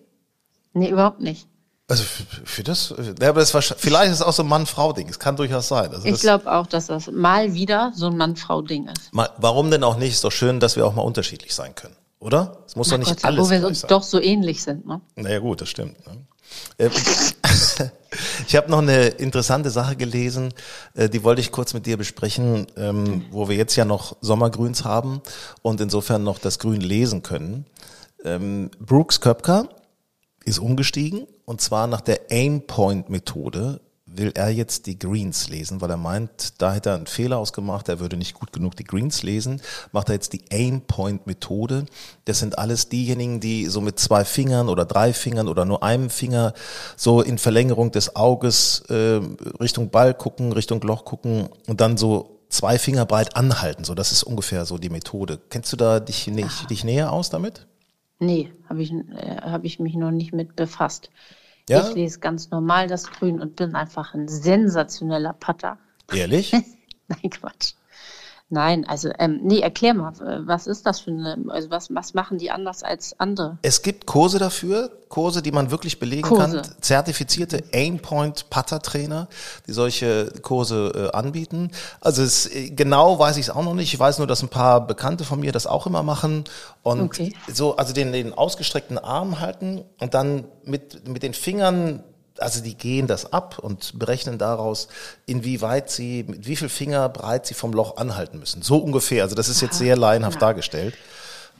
[0.74, 1.48] Nee, überhaupt nicht.
[1.88, 5.10] Also für, für das, ja, aber das war, vielleicht ist es auch so ein Mann-Frau-Ding.
[5.10, 5.92] Es kann durchaus sein.
[5.92, 9.12] Also ich glaube auch, dass das mal wieder so ein Mann-Frau-Ding ist.
[9.12, 10.13] Mal, warum denn auch nicht?
[10.13, 12.63] Ist doch schön, dass wir auch mal unterschiedlich sein können, oder?
[12.65, 15.01] Es muss doch nicht Gott, alles Wo wir uns doch so ähnlich sind, ne?
[15.15, 16.05] Naja gut, das stimmt.
[16.05, 16.25] Ne?
[16.77, 16.91] Ähm,
[18.47, 20.53] ich habe noch eine interessante Sache gelesen,
[20.95, 24.84] äh, die wollte ich kurz mit dir besprechen, ähm, wo wir jetzt ja noch Sommergrüns
[24.84, 25.21] haben
[25.62, 27.65] und insofern noch das Grün lesen können.
[28.23, 29.69] Ähm, Brooks Köpker
[30.43, 33.82] ist umgestiegen und zwar nach der Aimpoint-Methode
[34.15, 37.89] will er jetzt die Greens lesen, weil er meint, da hätte er einen Fehler ausgemacht,
[37.89, 41.86] er würde nicht gut genug die Greens lesen, macht er jetzt die Aim-Point-Methode.
[42.26, 46.10] Das sind alles diejenigen, die so mit zwei Fingern oder drei Fingern oder nur einem
[46.10, 46.54] Finger
[46.95, 49.22] so in Verlängerung des Auges äh,
[49.60, 53.84] Richtung Ball gucken, Richtung Loch gucken und dann so zwei Finger breit anhalten.
[53.84, 55.39] So, das ist ungefähr so die Methode.
[55.50, 57.67] Kennst du da dich, nicht, dich näher aus damit?
[58.19, 61.10] Nee, habe ich, äh, hab ich mich noch nicht mit befasst.
[61.69, 61.88] Ja?
[61.88, 65.77] Ich lese ganz normal das Grün und bin einfach ein sensationeller Patter.
[66.12, 66.51] Ehrlich?
[67.08, 67.73] Nein, Quatsch.
[68.51, 70.12] Nein, also ähm, nee, erklär mal,
[70.45, 73.59] was ist das für eine, also was, was machen die anders als andere?
[73.62, 76.62] Es gibt Kurse dafür, Kurse, die man wirklich belegen Kurse.
[76.62, 79.27] kann, zertifizierte Aimpoint Putter Trainer,
[79.67, 81.69] die solche Kurse äh, anbieten.
[82.01, 83.93] Also es, äh, genau weiß ich es auch noch nicht.
[83.93, 86.45] Ich weiß nur, dass ein paar Bekannte von mir das auch immer machen
[86.81, 87.35] und okay.
[87.53, 92.03] so, also den, den ausgestreckten Arm halten und dann mit mit den Fingern
[92.41, 94.88] also die gehen das ab und berechnen daraus,
[95.25, 98.62] inwieweit sie, mit wie viel Finger breit sie vom Loch anhalten müssen.
[98.62, 99.23] So ungefähr.
[99.23, 100.39] Also das ist jetzt sehr laienhaft ja.
[100.39, 100.95] dargestellt.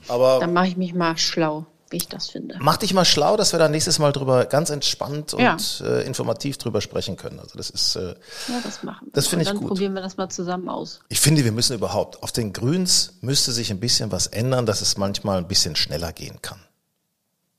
[0.08, 2.56] Aber dann mache ich mich mal schlau, wie ich das finde.
[2.60, 5.56] Mach dich mal schlau, dass wir da nächstes Mal drüber ganz entspannt und ja.
[5.84, 7.38] äh, informativ drüber sprechen können.
[7.38, 8.14] Also das ist äh,
[8.48, 9.06] ja, das machen.
[9.06, 9.12] Wir.
[9.12, 9.60] Das finde ich gut.
[9.60, 11.00] Dann probieren wir das mal zusammen aus.
[11.08, 14.80] Ich finde, wir müssen überhaupt auf den Grüns müsste sich ein bisschen was ändern, dass
[14.80, 16.60] es manchmal ein bisschen schneller gehen kann.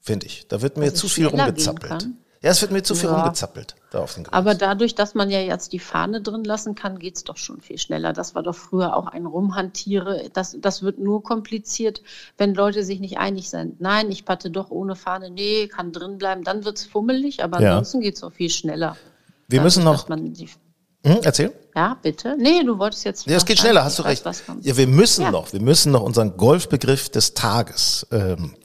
[0.01, 0.47] Finde ich.
[0.47, 2.07] Da wird mir also zu viel rumgezappelt.
[2.43, 3.21] Ja, es wird mir zu viel ja.
[3.21, 4.33] rumgezappelt da auf den Gras.
[4.33, 7.77] Aber dadurch, dass man ja jetzt die Fahne drin lassen kann, geht's doch schon viel
[7.77, 8.13] schneller.
[8.13, 10.29] Das war doch früher auch ein Rumhantiere.
[10.33, 12.01] Das, das wird nur kompliziert,
[12.39, 13.79] wenn Leute sich nicht einig sind.
[13.79, 15.29] Nein, ich patte doch ohne Fahne.
[15.29, 16.43] Nee, kann drin bleiben.
[16.43, 17.69] Dann wird's fummelig, aber ja.
[17.69, 18.97] ansonsten geht's doch viel schneller.
[19.47, 20.09] Wir dadurch, müssen noch.
[20.09, 21.53] Hm, erzähl.
[21.75, 22.37] Ja, bitte.
[22.39, 23.27] Nee, du wolltest jetzt.
[23.27, 24.23] Ja, es geht schneller, hast du recht.
[24.61, 25.31] Ja, wir müssen ja.
[25.31, 28.55] noch, wir müssen noch unseren Golfbegriff des Tages ähm,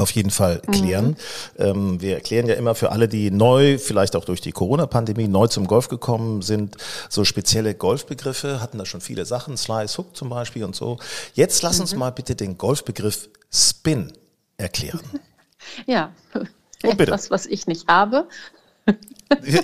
[0.00, 1.16] auf jeden Fall klären.
[1.58, 1.64] Mhm.
[1.64, 5.46] Ähm, wir erklären ja immer für alle, die neu, vielleicht auch durch die Corona-Pandemie, neu
[5.46, 6.76] zum Golf gekommen sind,
[7.08, 10.98] so spezielle Golfbegriffe, hatten da schon viele Sachen, Slice, Hook zum Beispiel und so.
[11.34, 11.82] Jetzt lass mhm.
[11.82, 14.12] uns mal bitte den Golfbegriff Spin
[14.56, 15.00] erklären.
[15.86, 18.26] Ja, oh, etwas, was ich nicht habe.
[19.44, 19.60] ja,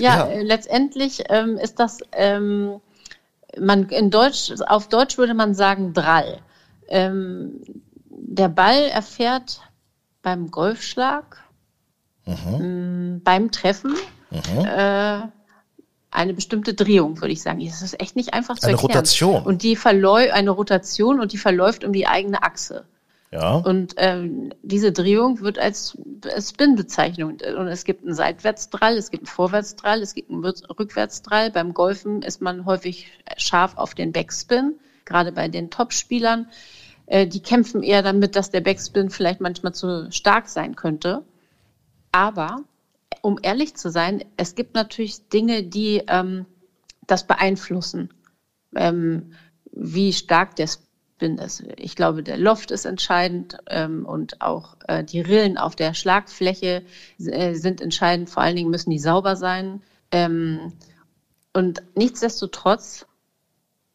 [0.00, 2.80] ja, letztendlich ähm, ist das ähm,
[3.58, 6.40] man in Deutsch, auf Deutsch würde man sagen Drall.
[6.88, 7.60] Ähm,
[8.22, 9.62] der Ball erfährt
[10.22, 11.42] beim Golfschlag,
[12.26, 13.20] mhm.
[13.24, 13.94] beim Treffen,
[14.30, 14.64] mhm.
[14.64, 15.20] äh,
[16.12, 17.64] eine bestimmte Drehung, würde ich sagen.
[17.64, 18.90] Das ist echt nicht einfach zu eine erklären.
[18.90, 19.42] Eine Rotation.
[19.44, 22.84] Und die verläuft, eine Rotation und die verläuft um die eigene Achse.
[23.30, 23.54] Ja.
[23.54, 25.96] Und ähm, diese Drehung wird als
[26.40, 27.42] Spin bezeichnet.
[27.42, 31.52] Und es gibt einen Seitwärtsdrall, es gibt einen Vorwärtsdrall, es gibt einen Rückwärtsdrall.
[31.52, 33.06] Beim Golfen ist man häufig
[33.36, 36.48] scharf auf den Backspin, gerade bei den Topspielern.
[37.10, 41.24] Äh, die kämpfen eher damit, dass der Backspin vielleicht manchmal zu stark sein könnte.
[42.12, 42.62] Aber
[43.20, 46.46] um ehrlich zu sein, es gibt natürlich Dinge, die ähm,
[47.08, 48.14] das beeinflussen,
[48.76, 49.32] ähm,
[49.72, 51.64] wie stark der Spin ist.
[51.76, 56.84] Ich glaube, der Loft ist entscheidend ähm, und auch äh, die Rillen auf der Schlagfläche
[57.18, 58.30] äh, sind entscheidend.
[58.30, 59.82] Vor allen Dingen müssen die sauber sein.
[60.12, 60.74] Ähm,
[61.52, 63.04] und nichtsdestotrotz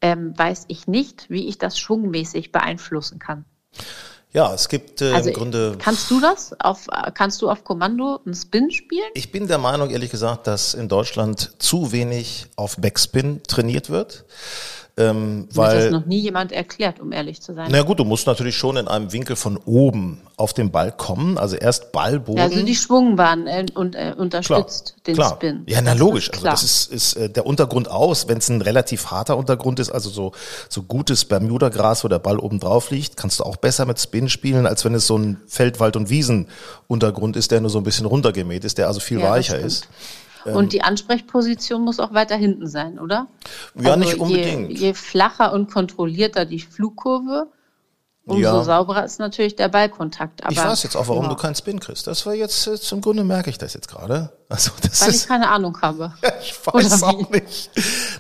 [0.06, 3.44] ähm, weiß ich nicht, wie ich das schwungmäßig beeinflussen kann.
[4.34, 5.78] Ja, es gibt äh, also, im Grunde.
[5.80, 6.54] Kannst du das?
[6.60, 9.10] Auf, kannst du auf Kommando einen Spin spielen?
[9.15, 14.26] Ich bin der Meinung, ehrlich gesagt, dass in Deutschland zu wenig auf Backspin trainiert wird.
[14.97, 17.67] Ähm, weil, Mir hat das noch nie jemand erklärt, um ehrlich zu sein.
[17.69, 21.38] Na gut, du musst natürlich schon in einem Winkel von oben auf den Ball kommen.
[21.38, 22.38] Also erst Ballboden.
[22.38, 25.29] Ja, also die Schwungbahn äh, und, äh, unterstützt klar, den klar.
[25.31, 25.63] Spin.
[25.67, 26.31] Ja, na logisch.
[26.31, 28.29] Also das ist, ist äh, der Untergrund aus.
[28.29, 30.31] Wenn es ein relativ harter Untergrund ist, also so,
[30.69, 34.29] so gutes Bermuda-Gras, wo der Ball oben drauf liegt, kannst du auch besser mit Spin
[34.29, 38.05] spielen, als wenn es so ein Feldwald- und Wiesen-Untergrund ist, der nur so ein bisschen
[38.05, 39.89] runtergemäht ist, der also viel ja, weicher ist.
[40.45, 43.27] Und ähm, die Ansprechposition muss auch weiter hinten sein, oder?
[43.78, 44.72] Ja, also nicht unbedingt.
[44.72, 47.48] Je, je flacher und kontrollierter die Flugkurve,
[48.26, 48.64] umso ja.
[48.64, 50.44] sauberer ist natürlich der Ballkontakt.
[50.44, 51.30] Aber, ich weiß jetzt auch, warum ja.
[51.30, 52.08] du keinen Spin kriegst.
[52.08, 54.32] Das war jetzt, äh, zum Grunde merke ich das jetzt gerade.
[54.50, 56.14] Also das Weil ist, ich keine Ahnung habe.
[56.42, 57.70] ich weiß auch nicht.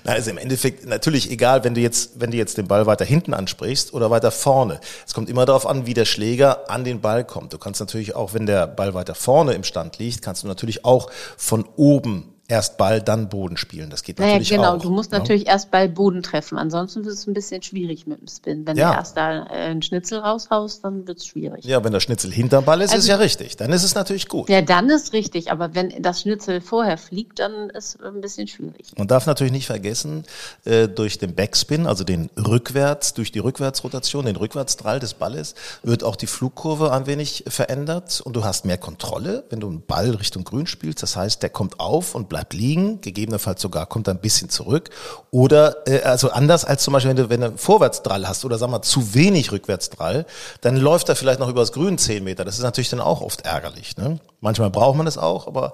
[0.03, 3.05] Na, also im Endeffekt natürlich egal, wenn du jetzt, wenn du jetzt den Ball weiter
[3.05, 4.79] hinten ansprichst oder weiter vorne.
[5.07, 7.53] Es kommt immer darauf an, wie der Schläger an den Ball kommt.
[7.53, 10.85] Du kannst natürlich auch, wenn der Ball weiter vorne im Stand liegt, kannst du natürlich
[10.85, 13.89] auch von oben erst Ball, dann Boden spielen.
[13.89, 14.77] Das geht natürlich naja, genau.
[14.77, 14.81] auch.
[14.81, 15.11] Du musst?
[15.11, 15.17] Ne?
[15.17, 16.57] natürlich erst Ball, Boden treffen.
[16.57, 18.67] Ansonsten wird es ein bisschen schwierig mit dem Spin.
[18.67, 18.91] Wenn ja.
[18.91, 21.65] du erst da äh, einen Schnitzel raushaust, dann wird es schwierig.
[21.65, 23.57] Ja, wenn der Schnitzel hinterm Ball ist, also, ist ja richtig.
[23.57, 24.49] Dann ist es natürlich gut.
[24.49, 25.51] Ja, dann ist richtig.
[25.51, 28.91] Aber wenn das Schnitzel vorher fliegt, dann ist es ein bisschen schwierig.
[28.95, 30.23] Man darf natürlich nicht vergessen,
[30.65, 36.03] äh, durch den Backspin, also den rückwärts, durch die Rückwärtsrotation, den Rückwärtsdrall des Balles, wird
[36.03, 40.11] auch die Flugkurve ein wenig verändert und du hast mehr Kontrolle, wenn du einen Ball
[40.11, 41.01] Richtung Grün spielst.
[41.01, 44.89] Das heißt, der kommt auf und bleibt liegen, gegebenenfalls sogar kommt ein bisschen zurück.
[45.31, 48.57] Oder äh, also anders als zum Beispiel, wenn du, wenn du einen Vorwärtsdrall hast oder
[48.57, 50.25] sagen wir zu wenig Rückwärtsdrall,
[50.61, 52.45] dann läuft er vielleicht noch übers Grün zehn Meter.
[52.45, 53.97] Das ist natürlich dann auch oft ärgerlich.
[53.97, 54.19] Ne?
[54.41, 55.73] Manchmal braucht man es auch, aber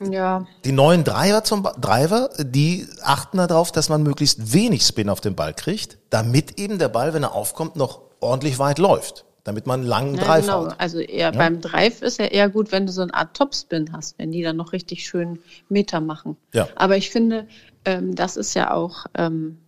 [0.00, 0.44] ja.
[0.64, 5.36] Die neuen Driver zum Driver, die achten darauf, dass man möglichst wenig Spin auf den
[5.36, 9.80] Ball kriegt, damit eben der Ball, wenn er aufkommt, noch ordentlich weit läuft damit man
[9.80, 10.66] einen langen ja, Drive genau.
[10.66, 10.80] hat.
[10.80, 11.38] Also eher ja?
[11.38, 14.42] beim Drive ist ja eher gut, wenn du so eine Art Topspin hast, wenn die
[14.42, 16.36] dann noch richtig schön Meter machen.
[16.52, 16.66] Ja.
[16.76, 17.46] Aber ich finde,
[17.84, 19.58] ähm, das ist ja auch, ähm,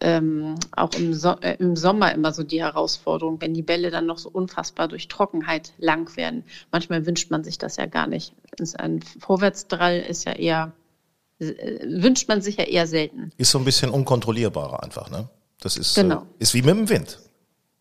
[0.00, 4.06] ähm, auch im, so äh, im, Sommer immer so die Herausforderung, wenn die Bälle dann
[4.06, 6.44] noch so unfassbar durch Trockenheit lang werden.
[6.72, 8.34] Manchmal wünscht man sich das ja gar nicht.
[8.78, 10.72] Ein Vorwärtsdrall ist ja eher,
[11.38, 13.30] äh, wünscht man sich ja eher selten.
[13.36, 15.28] Ist so ein bisschen unkontrollierbarer einfach, ne?
[15.60, 16.22] Das ist, genau.
[16.22, 17.18] äh, ist wie mit dem Wind.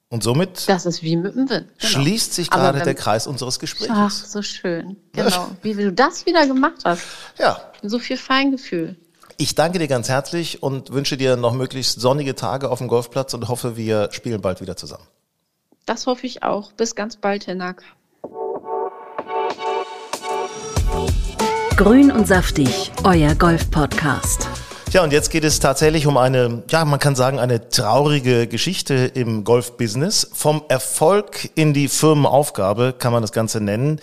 [0.09, 1.67] Und somit das ist wie mit dem Wind.
[1.79, 1.91] Genau.
[1.91, 3.91] schließt sich gerade der Kreis unseres Gesprächs.
[3.93, 4.97] Ach, so schön.
[5.13, 5.49] Genau.
[5.63, 7.03] Wie du das wieder gemacht hast.
[7.39, 7.59] Ja.
[7.81, 8.95] So viel Feingefühl.
[9.37, 13.33] Ich danke dir ganz herzlich und wünsche dir noch möglichst sonnige Tage auf dem Golfplatz
[13.33, 15.03] und hoffe, wir spielen bald wieder zusammen.
[15.85, 16.71] Das hoffe ich auch.
[16.73, 17.83] Bis ganz bald, Hinak.
[21.75, 24.47] Grün und saftig, euer Golf-Podcast.
[24.95, 28.93] Ja, und jetzt geht es tatsächlich um eine, ja, man kann sagen, eine traurige Geschichte
[28.93, 30.29] im Golf-Business.
[30.31, 33.99] Vom Erfolg in die Firmenaufgabe kann man das Ganze nennen.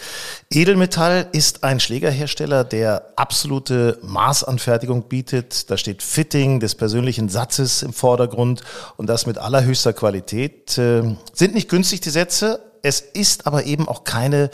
[0.50, 5.70] Edelmetall ist ein Schlägerhersteller, der absolute Maßanfertigung bietet.
[5.70, 8.60] Da steht Fitting des persönlichen Satzes im Vordergrund
[8.98, 10.76] und das mit allerhöchster Qualität.
[10.76, 12.60] Äh, sind nicht günstig die Sätze.
[12.82, 14.50] Es ist aber eben auch keine,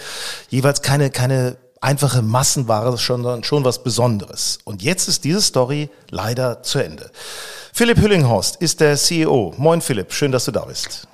[0.51, 4.59] jeweils keine, keine einfache Massenware schon, schon was Besonderes.
[4.65, 7.11] Und jetzt ist diese Story leider zu Ende.
[7.73, 9.55] Philipp Hüllinghorst ist der CEO.
[9.57, 11.07] Moin Philipp, schön, dass du da bist.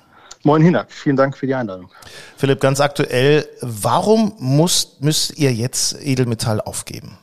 [0.43, 1.89] Moin Hinak, vielen Dank für die Einladung.
[2.37, 7.17] Philipp, ganz aktuell, warum muss, müsst ihr jetzt Edelmetall aufgeben?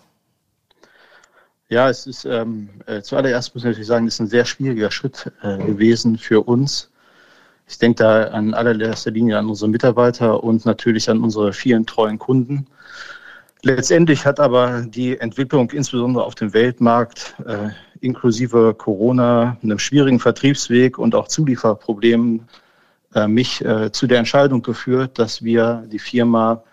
[1.69, 4.91] Ja, es ist ähm, äh, zuallererst muss ich natürlich sagen, es ist ein sehr schwieriger
[4.91, 6.91] Schritt äh, gewesen für uns.
[7.67, 12.19] Ich denke da an allererster Linie an unsere Mitarbeiter und natürlich an unsere vielen treuen
[12.19, 12.67] Kunden.
[13.65, 17.69] Letztendlich hat aber die Entwicklung insbesondere auf dem Weltmarkt äh,
[18.01, 22.49] inklusive Corona, einem schwierigen Vertriebsweg und auch Zulieferproblemen
[23.15, 26.65] äh, mich äh, zu der Entscheidung geführt, dass wir die Firma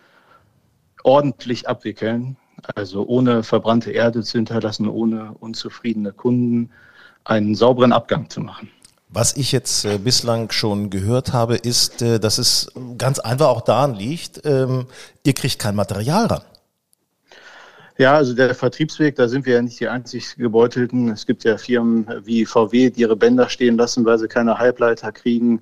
[1.03, 2.37] ordentlich abwickeln,
[2.75, 6.71] also ohne verbrannte Erde zu hinterlassen, ohne unzufriedene Kunden,
[7.23, 8.71] einen sauberen Abgang zu machen.
[9.09, 13.61] Was ich jetzt äh, bislang schon gehört habe, ist, äh, dass es ganz einfach auch
[13.61, 14.87] daran liegt, ähm,
[15.23, 16.41] ihr kriegt kein Material ran.
[17.99, 21.09] Ja, also der Vertriebsweg, da sind wir ja nicht die einzig Gebeutelten.
[21.09, 25.11] Es gibt ja Firmen wie VW, die ihre Bänder stehen lassen, weil sie keine Halbleiter
[25.11, 25.61] kriegen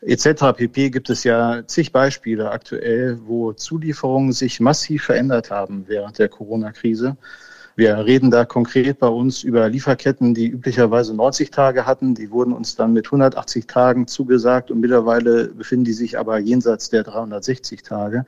[0.00, 0.52] etc.
[0.56, 0.90] pp.
[0.90, 7.16] gibt es ja zig Beispiele aktuell, wo Zulieferungen sich massiv verändert haben während der Corona-Krise.
[7.74, 12.14] Wir reden da konkret bei uns über Lieferketten, die üblicherweise 90 Tage hatten.
[12.14, 16.88] Die wurden uns dann mit 180 Tagen zugesagt und mittlerweile befinden die sich aber jenseits
[16.88, 18.24] der 360 Tage.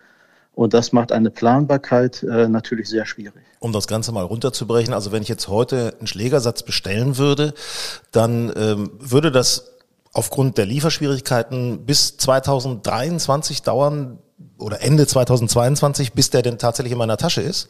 [0.58, 3.44] Und das macht eine Planbarkeit äh, natürlich sehr schwierig.
[3.60, 7.54] Um das Ganze mal runterzubrechen, also wenn ich jetzt heute einen Schlägersatz bestellen würde,
[8.10, 9.70] dann ähm, würde das
[10.12, 14.18] aufgrund der Lieferschwierigkeiten bis 2023 dauern
[14.58, 17.68] oder Ende 2022, bis der denn tatsächlich in meiner Tasche ist?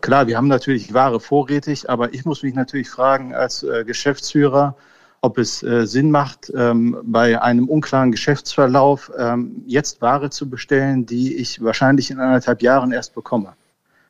[0.00, 4.74] Klar, wir haben natürlich Ware vorrätig, aber ich muss mich natürlich fragen als äh, Geschäftsführer,
[5.26, 11.04] ob es äh, Sinn macht, ähm, bei einem unklaren Geschäftsverlauf ähm, jetzt Ware zu bestellen,
[11.04, 13.54] die ich wahrscheinlich in anderthalb Jahren erst bekomme.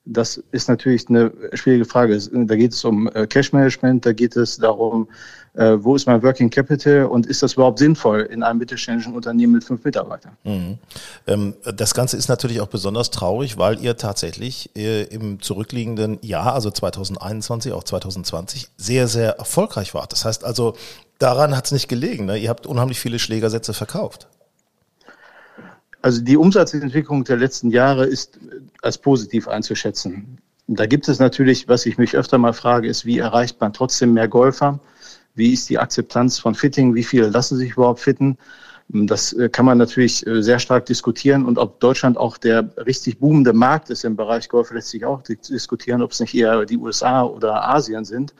[0.05, 2.17] Das ist natürlich eine schwierige Frage.
[2.19, 5.09] Da geht es um äh, Cash Management, da geht es darum,
[5.55, 9.55] äh, wo ist mein Working Capital und ist das überhaupt sinnvoll in einem mittelständischen Unternehmen
[9.55, 10.37] mit fünf Mitarbeitern?
[10.45, 10.79] Mhm.
[11.27, 16.55] Ähm, das Ganze ist natürlich auch besonders traurig, weil ihr tatsächlich äh, im zurückliegenden Jahr,
[16.55, 20.13] also 2021, auch 2020, sehr, sehr erfolgreich wart.
[20.13, 20.75] Das heißt also,
[21.19, 22.27] daran hat es nicht gelegen.
[22.27, 22.39] Ne?
[22.39, 24.29] Ihr habt unheimlich viele Schlägersätze verkauft.
[26.03, 28.39] Also die Umsatzentwicklung der letzten Jahre ist
[28.83, 30.39] als positiv einzuschätzen.
[30.69, 34.15] Da gibt es natürlich, was ich mich öfter mal frage, ist, wie erreicht man trotzdem
[34.15, 34.81] mehr Golfer?
[35.35, 36.95] Wie ist die Akzeptanz von Fitting?
[36.95, 38.39] Wie viele lassen sich überhaupt fitten?
[38.89, 43.19] Das äh, kann man natürlich äh, sehr stark diskutieren und ob Deutschland auch der richtig
[43.19, 46.77] boomende Markt ist im Bereich Golf, lässt sich auch diskutieren, ob es nicht eher die
[46.77, 48.33] USA oder Asien sind.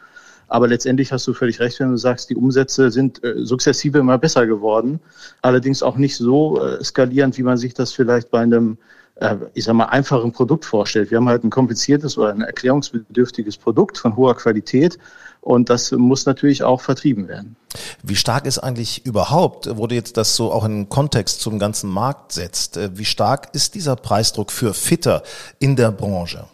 [0.49, 4.19] Aber letztendlich hast du völlig recht, wenn du sagst, die Umsätze sind äh, sukzessive immer
[4.19, 5.01] besser geworden.
[5.43, 8.79] Allerdings auch nicht so äh, skalierend, wie man sich das vielleicht bei einem,
[9.17, 11.11] äh, ich sag mal, einfachen Produkt vorstellt.
[11.11, 14.99] Wir haben halt ein kompliziertes oder ein erklärungsbedürftiges Produkt von hoher Qualität.
[15.41, 17.55] Und das muss natürlich auch vertrieben werden.
[18.03, 22.33] Wie stark ist eigentlich überhaupt, du jetzt das so auch in Kontext zum ganzen Markt
[22.33, 25.23] setzt, äh, wie stark ist dieser Preisdruck für Fitter
[25.59, 26.47] in der Branche?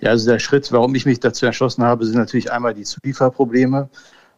[0.00, 3.88] Ja, also der Schritt, warum ich mich dazu entschlossen habe, sind natürlich einmal die Zulieferprobleme.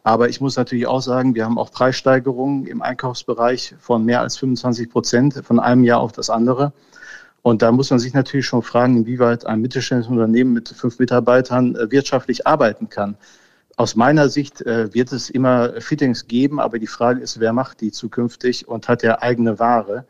[0.03, 4.37] Aber ich muss natürlich auch sagen, wir haben auch Preissteigerungen im Einkaufsbereich von mehr als
[4.37, 6.73] 25 Prozent von einem Jahr auf das andere.
[7.43, 11.75] Und da muss man sich natürlich schon fragen, inwieweit ein mittelständisches Unternehmen mit fünf Mitarbeitern
[11.75, 13.15] äh, wirtschaftlich arbeiten kann.
[13.77, 17.81] Aus meiner Sicht äh, wird es immer Fittings geben, aber die Frage ist, wer macht
[17.81, 20.05] die zukünftig und hat der eigene Ware?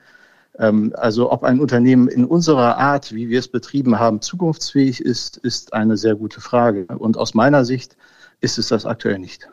[0.57, 5.37] Ähm, also ob ein Unternehmen in unserer Art, wie wir es betrieben haben, zukunftsfähig ist,
[5.37, 6.85] ist eine sehr gute Frage.
[6.85, 7.95] Und aus meiner Sicht
[8.41, 9.47] ist es das aktuell nicht.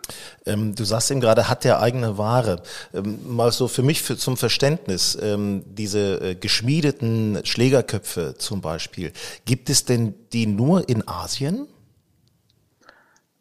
[0.46, 2.62] Ähm, du sagst eben gerade, hat der eigene Ware.
[2.94, 9.12] Ähm, mal so für mich für, zum Verständnis, ähm, diese äh, geschmiedeten Schlägerköpfe zum Beispiel,
[9.44, 11.66] gibt es denn die nur in Asien?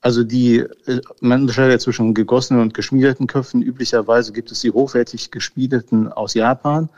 [0.02, 3.62] Also die, äh, man unterscheidet ja zwischen gegossenen und geschmiedeten Köpfen.
[3.62, 6.90] Üblicherweise gibt es die hochwertig geschmiedeten aus Japan.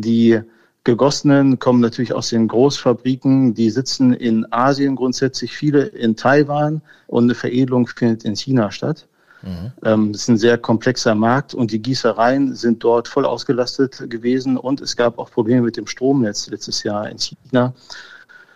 [0.00, 0.40] Die
[0.84, 3.54] gegossenen kommen natürlich aus den Großfabriken.
[3.54, 9.06] Die sitzen in Asien grundsätzlich, viele in Taiwan und eine Veredelung findet in China statt.
[9.42, 9.72] Mhm.
[9.84, 14.56] Ähm, das ist ein sehr komplexer Markt und die Gießereien sind dort voll ausgelastet gewesen
[14.56, 17.74] und es gab auch Probleme mit dem Stromnetz letztes Jahr in China.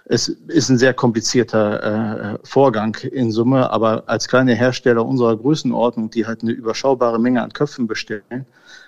[0.04, 6.10] Es ist ein sehr komplizierter äh, Vorgang in Summe, aber als kleine Hersteller unserer Größenordnung,
[6.10, 8.46] die halt eine überschaubare Menge an Köpfen bestellen,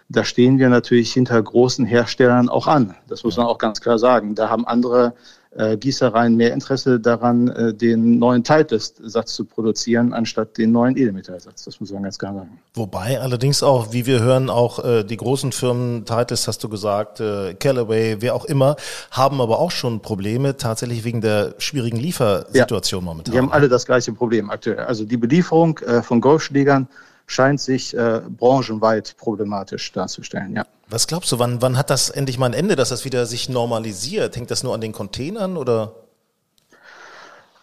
[0.09, 2.95] da stehen wir natürlich hinter großen Herstellern auch an.
[3.09, 4.35] Das muss man auch ganz klar sagen.
[4.35, 5.15] Da haben andere
[5.57, 11.65] äh, Gießereien mehr Interesse daran, äh, den neuen Titleist-Satz zu produzieren, anstatt den neuen Edelmetallsatz.
[11.65, 12.59] Das muss man ganz klar sagen.
[12.75, 17.21] Wobei allerdings auch, wie wir hören, auch äh, die großen Firmen, Titleist hast du gesagt,
[17.21, 18.77] äh, Callaway, wer auch immer,
[19.11, 23.33] haben aber auch schon Probleme, tatsächlich wegen der schwierigen Liefersituation ja, momentan.
[23.33, 24.81] Die haben alle das gleiche Problem aktuell.
[24.81, 26.89] Also die Belieferung äh, von Golfschlägern
[27.27, 30.67] scheint sich äh, branchenweit problematisch darzustellen, ja.
[30.89, 33.49] Was glaubst du, wann, wann hat das endlich mal ein Ende, dass das wieder sich
[33.49, 34.37] normalisiert?
[34.37, 35.95] Hängt das nur an den Containern oder?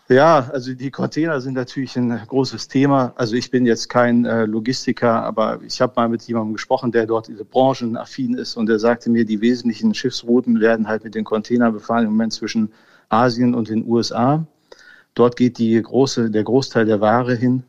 [0.09, 3.13] Ja, also die Container sind natürlich ein großes Thema.
[3.15, 7.05] Also ich bin jetzt kein äh, Logistiker, aber ich habe mal mit jemandem gesprochen, der
[7.05, 11.23] dort diese branchenaffin ist und der sagte mir, die wesentlichen Schiffsrouten werden halt mit den
[11.23, 12.73] Containern befahren im Moment zwischen
[13.07, 14.45] Asien und den USA.
[15.13, 17.63] Dort geht die große, der Großteil der Ware hin.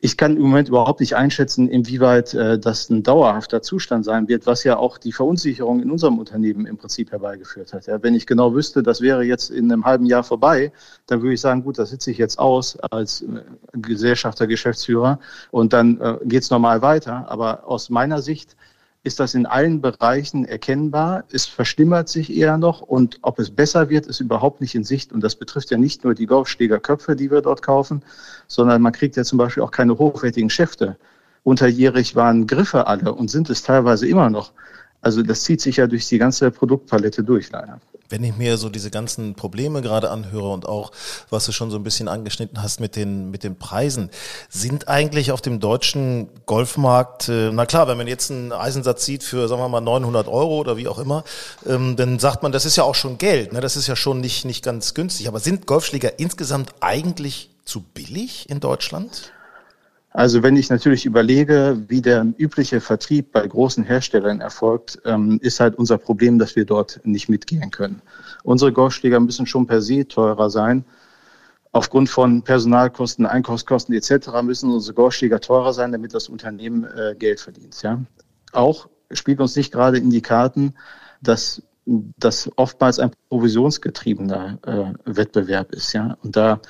[0.00, 4.46] Ich kann im Moment überhaupt nicht einschätzen, inwieweit äh, das ein dauerhafter Zustand sein wird,
[4.46, 7.86] was ja auch die Verunsicherung in unserem Unternehmen im Prinzip herbeigeführt hat.
[7.86, 10.70] Ja, wenn ich genau wüsste, das wäre jetzt in einem halben Jahr vorbei,
[11.06, 15.18] dann würde ich sagen, gut, das sitze ich jetzt aus als äh, Gesellschafter, Geschäftsführer
[15.50, 17.28] und dann äh, geht es normal weiter.
[17.28, 18.56] Aber aus meiner Sicht
[19.04, 21.24] ist das in allen Bereichen erkennbar.
[21.30, 25.12] Es verstimmert sich eher noch und ob es besser wird, ist überhaupt nicht in Sicht.
[25.12, 28.02] Und das betrifft ja nicht nur die Golfschlägerköpfe, die wir dort kaufen,
[28.48, 30.96] sondern man kriegt ja zum Beispiel auch keine hochwertigen Schäfte.
[31.44, 34.52] Unterjährig waren Griffe alle und sind es teilweise immer noch.
[35.00, 37.80] Also das zieht sich ja durch die ganze Produktpalette durch, leider.
[38.10, 40.92] Wenn ich mir so diese ganzen Probleme gerade anhöre und auch,
[41.28, 44.10] was du schon so ein bisschen angeschnitten hast mit den, mit den Preisen,
[44.48, 49.22] sind eigentlich auf dem deutschen Golfmarkt, äh, na klar, wenn man jetzt einen Eisensatz sieht
[49.22, 51.22] für, sagen wir mal, 900 Euro oder wie auch immer,
[51.66, 53.60] ähm, dann sagt man, das ist ja auch schon Geld, ne?
[53.60, 55.28] das ist ja schon nicht, nicht ganz günstig.
[55.28, 59.32] Aber sind Golfschläger insgesamt eigentlich zu billig in Deutschland?
[60.18, 65.60] Also wenn ich natürlich überlege, wie der übliche Vertrieb bei großen Herstellern erfolgt, ähm, ist
[65.60, 68.02] halt unser Problem, dass wir dort nicht mitgehen können.
[68.42, 70.84] Unsere Golfschläger müssen schon per se teurer sein.
[71.70, 74.42] Aufgrund von Personalkosten, Einkaufskosten etc.
[74.42, 77.80] müssen unsere Golfschläger teurer sein, damit das Unternehmen äh, Geld verdient.
[77.82, 78.02] Ja?
[78.50, 80.74] Auch spielt uns nicht gerade in die Karten,
[81.22, 85.94] dass das oftmals ein provisionsgetriebener äh, Wettbewerb ist.
[85.94, 86.60] Und da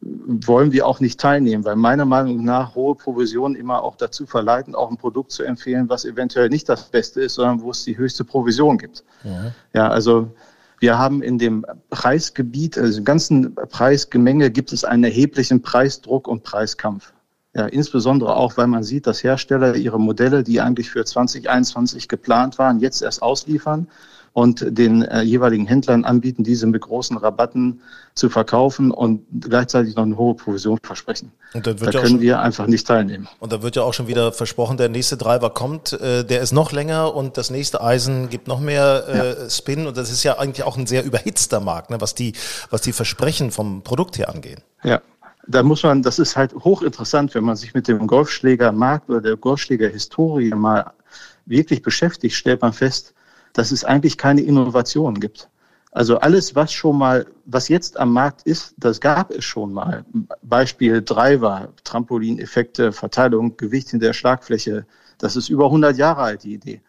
[0.00, 4.74] wollen wir auch nicht teilnehmen, weil meiner Meinung nach hohe Provisionen immer auch dazu verleiten,
[4.74, 7.96] auch ein Produkt zu empfehlen, was eventuell nicht das Beste ist, sondern wo es die
[7.96, 9.04] höchste Provision gibt.
[9.24, 10.30] Ja, ja also
[10.78, 16.42] wir haben in dem Preisgebiet, also im ganzen Preisgemenge gibt es einen erheblichen Preisdruck und
[16.42, 17.12] Preiskampf.
[17.54, 22.58] Ja, insbesondere auch, weil man sieht, dass Hersteller ihre Modelle, die eigentlich für 2021 geplant
[22.58, 23.88] waren, jetzt erst ausliefern
[24.36, 27.80] und den äh, jeweiligen Händlern anbieten, diese mit großen Rabatten
[28.12, 31.32] zu verkaufen und gleichzeitig noch eine hohe Provision versprechen.
[31.54, 33.28] Und dann wird da ja können schon, wir einfach nicht teilnehmen.
[33.40, 36.52] Und da wird ja auch schon wieder versprochen, der nächste Driver kommt, äh, der ist
[36.52, 39.48] noch länger und das nächste Eisen gibt noch mehr äh, ja.
[39.48, 42.34] Spin und das ist ja eigentlich auch ein sehr überhitzter Markt, ne, was die,
[42.68, 44.60] was die Versprechen vom Produkt her angehen.
[44.84, 45.00] Ja,
[45.46, 49.36] da muss man, das ist halt hochinteressant, wenn man sich mit dem Golfschlägermarkt oder der
[49.36, 50.92] Golfschlägerhistorie mal
[51.46, 53.14] wirklich beschäftigt, stellt man fest,
[53.56, 55.48] dass es eigentlich keine Innovation gibt.
[55.90, 60.04] Also alles, was schon mal, was jetzt am Markt ist, das gab es schon mal.
[60.42, 64.84] Beispiel Driver, Trampolineffekte, Verteilung, Gewicht in der Schlagfläche.
[65.16, 66.82] Das ist über 100 Jahre alt, die Idee.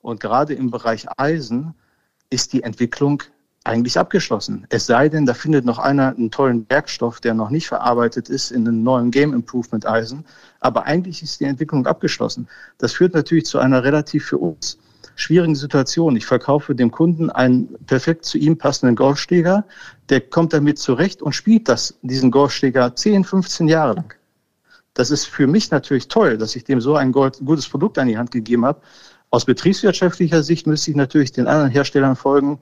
[0.00, 1.74] Und gerade im Bereich Eisen
[2.30, 3.22] ist die Entwicklung
[3.64, 4.66] eigentlich abgeschlossen.
[4.70, 8.52] Es sei denn, da findet noch einer einen tollen Werkstoff, der noch nicht verarbeitet ist,
[8.52, 10.24] in einem neuen Game Improvement Eisen.
[10.60, 12.48] Aber eigentlich ist die Entwicklung abgeschlossen.
[12.78, 14.78] Das führt natürlich zu einer relativ für uns
[15.16, 16.14] schwierigen Situation.
[16.14, 19.64] Ich verkaufe dem Kunden einen perfekt zu ihm passenden Golfschläger,
[20.10, 24.14] der kommt damit zurecht und spielt das, diesen Golfschläger 10, 15 Jahre lang.
[24.94, 28.16] Das ist für mich natürlich toll, dass ich dem so ein gutes Produkt an die
[28.16, 28.80] Hand gegeben habe.
[29.30, 32.60] Aus betriebswirtschaftlicher Sicht müsste ich natürlich den anderen Herstellern folgen,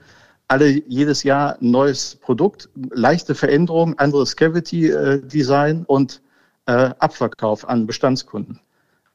[0.48, 6.22] alle jedes Jahr ein neues Produkt, leichte Veränderungen, anderes Cavity-Design und
[6.66, 8.60] äh, Abverkauf an Bestandskunden.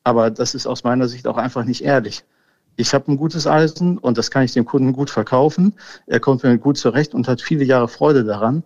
[0.04, 2.23] Aber das ist aus meiner Sicht auch einfach nicht ehrlich
[2.80, 5.74] ich habe ein gutes Eisen und das kann ich dem Kunden gut verkaufen.
[6.08, 8.63] Er kommt mir gut zurecht und hat viele Jahre Freude daran.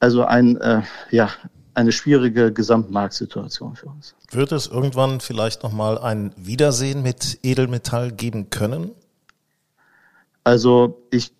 [0.00, 1.30] Also ein, äh, ja,
[1.74, 4.16] eine schwierige Gesamtmarktsituation für uns.
[4.32, 8.90] Wird es irgendwann vielleicht nochmal ein Wiedersehen mit Edelmetall geben können?
[10.42, 11.32] Also ich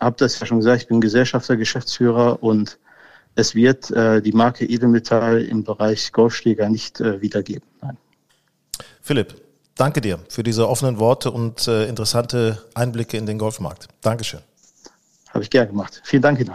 [0.00, 2.78] habe das ja schon gesagt, ich bin Gesellschafter, Geschäftsführer und
[3.34, 7.68] es wird äh, die Marke Edelmetall im Bereich Golfschläger nicht äh, wiedergeben.
[7.82, 7.98] Nein.
[9.02, 9.34] Philipp,
[9.80, 13.88] Danke dir für diese offenen Worte und äh, interessante Einblicke in den Golfmarkt.
[14.02, 14.40] Dankeschön.
[15.30, 16.02] Habe ich gern gemacht.
[16.04, 16.52] Vielen Dank, Ihnen.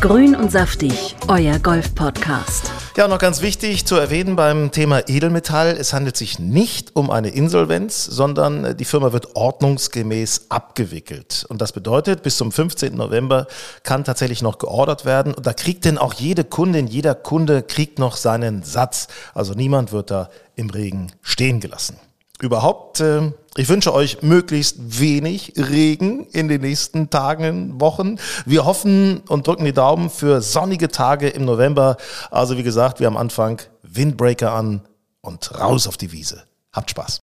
[0.00, 2.72] Grün und saftig, euer Golf-Podcast.
[2.98, 5.76] Ja, noch ganz wichtig zu erwähnen beim Thema Edelmetall.
[5.78, 11.46] Es handelt sich nicht um eine Insolvenz, sondern die Firma wird ordnungsgemäß abgewickelt.
[11.48, 12.96] Und das bedeutet, bis zum 15.
[12.96, 13.46] November
[13.84, 15.32] kann tatsächlich noch geordert werden.
[15.32, 19.06] Und da kriegt denn auch jede Kundin, jeder Kunde kriegt noch seinen Satz.
[19.32, 22.00] Also niemand wird da im Regen stehen gelassen
[22.40, 28.18] überhaupt, äh, ich wünsche euch möglichst wenig Regen in den nächsten Tagen, Wochen.
[28.46, 31.96] Wir hoffen und drücken die Daumen für sonnige Tage im November.
[32.30, 34.82] Also wie gesagt, wir am Anfang Windbreaker an
[35.22, 36.44] und raus auf die Wiese.
[36.72, 37.18] Habt Spaß.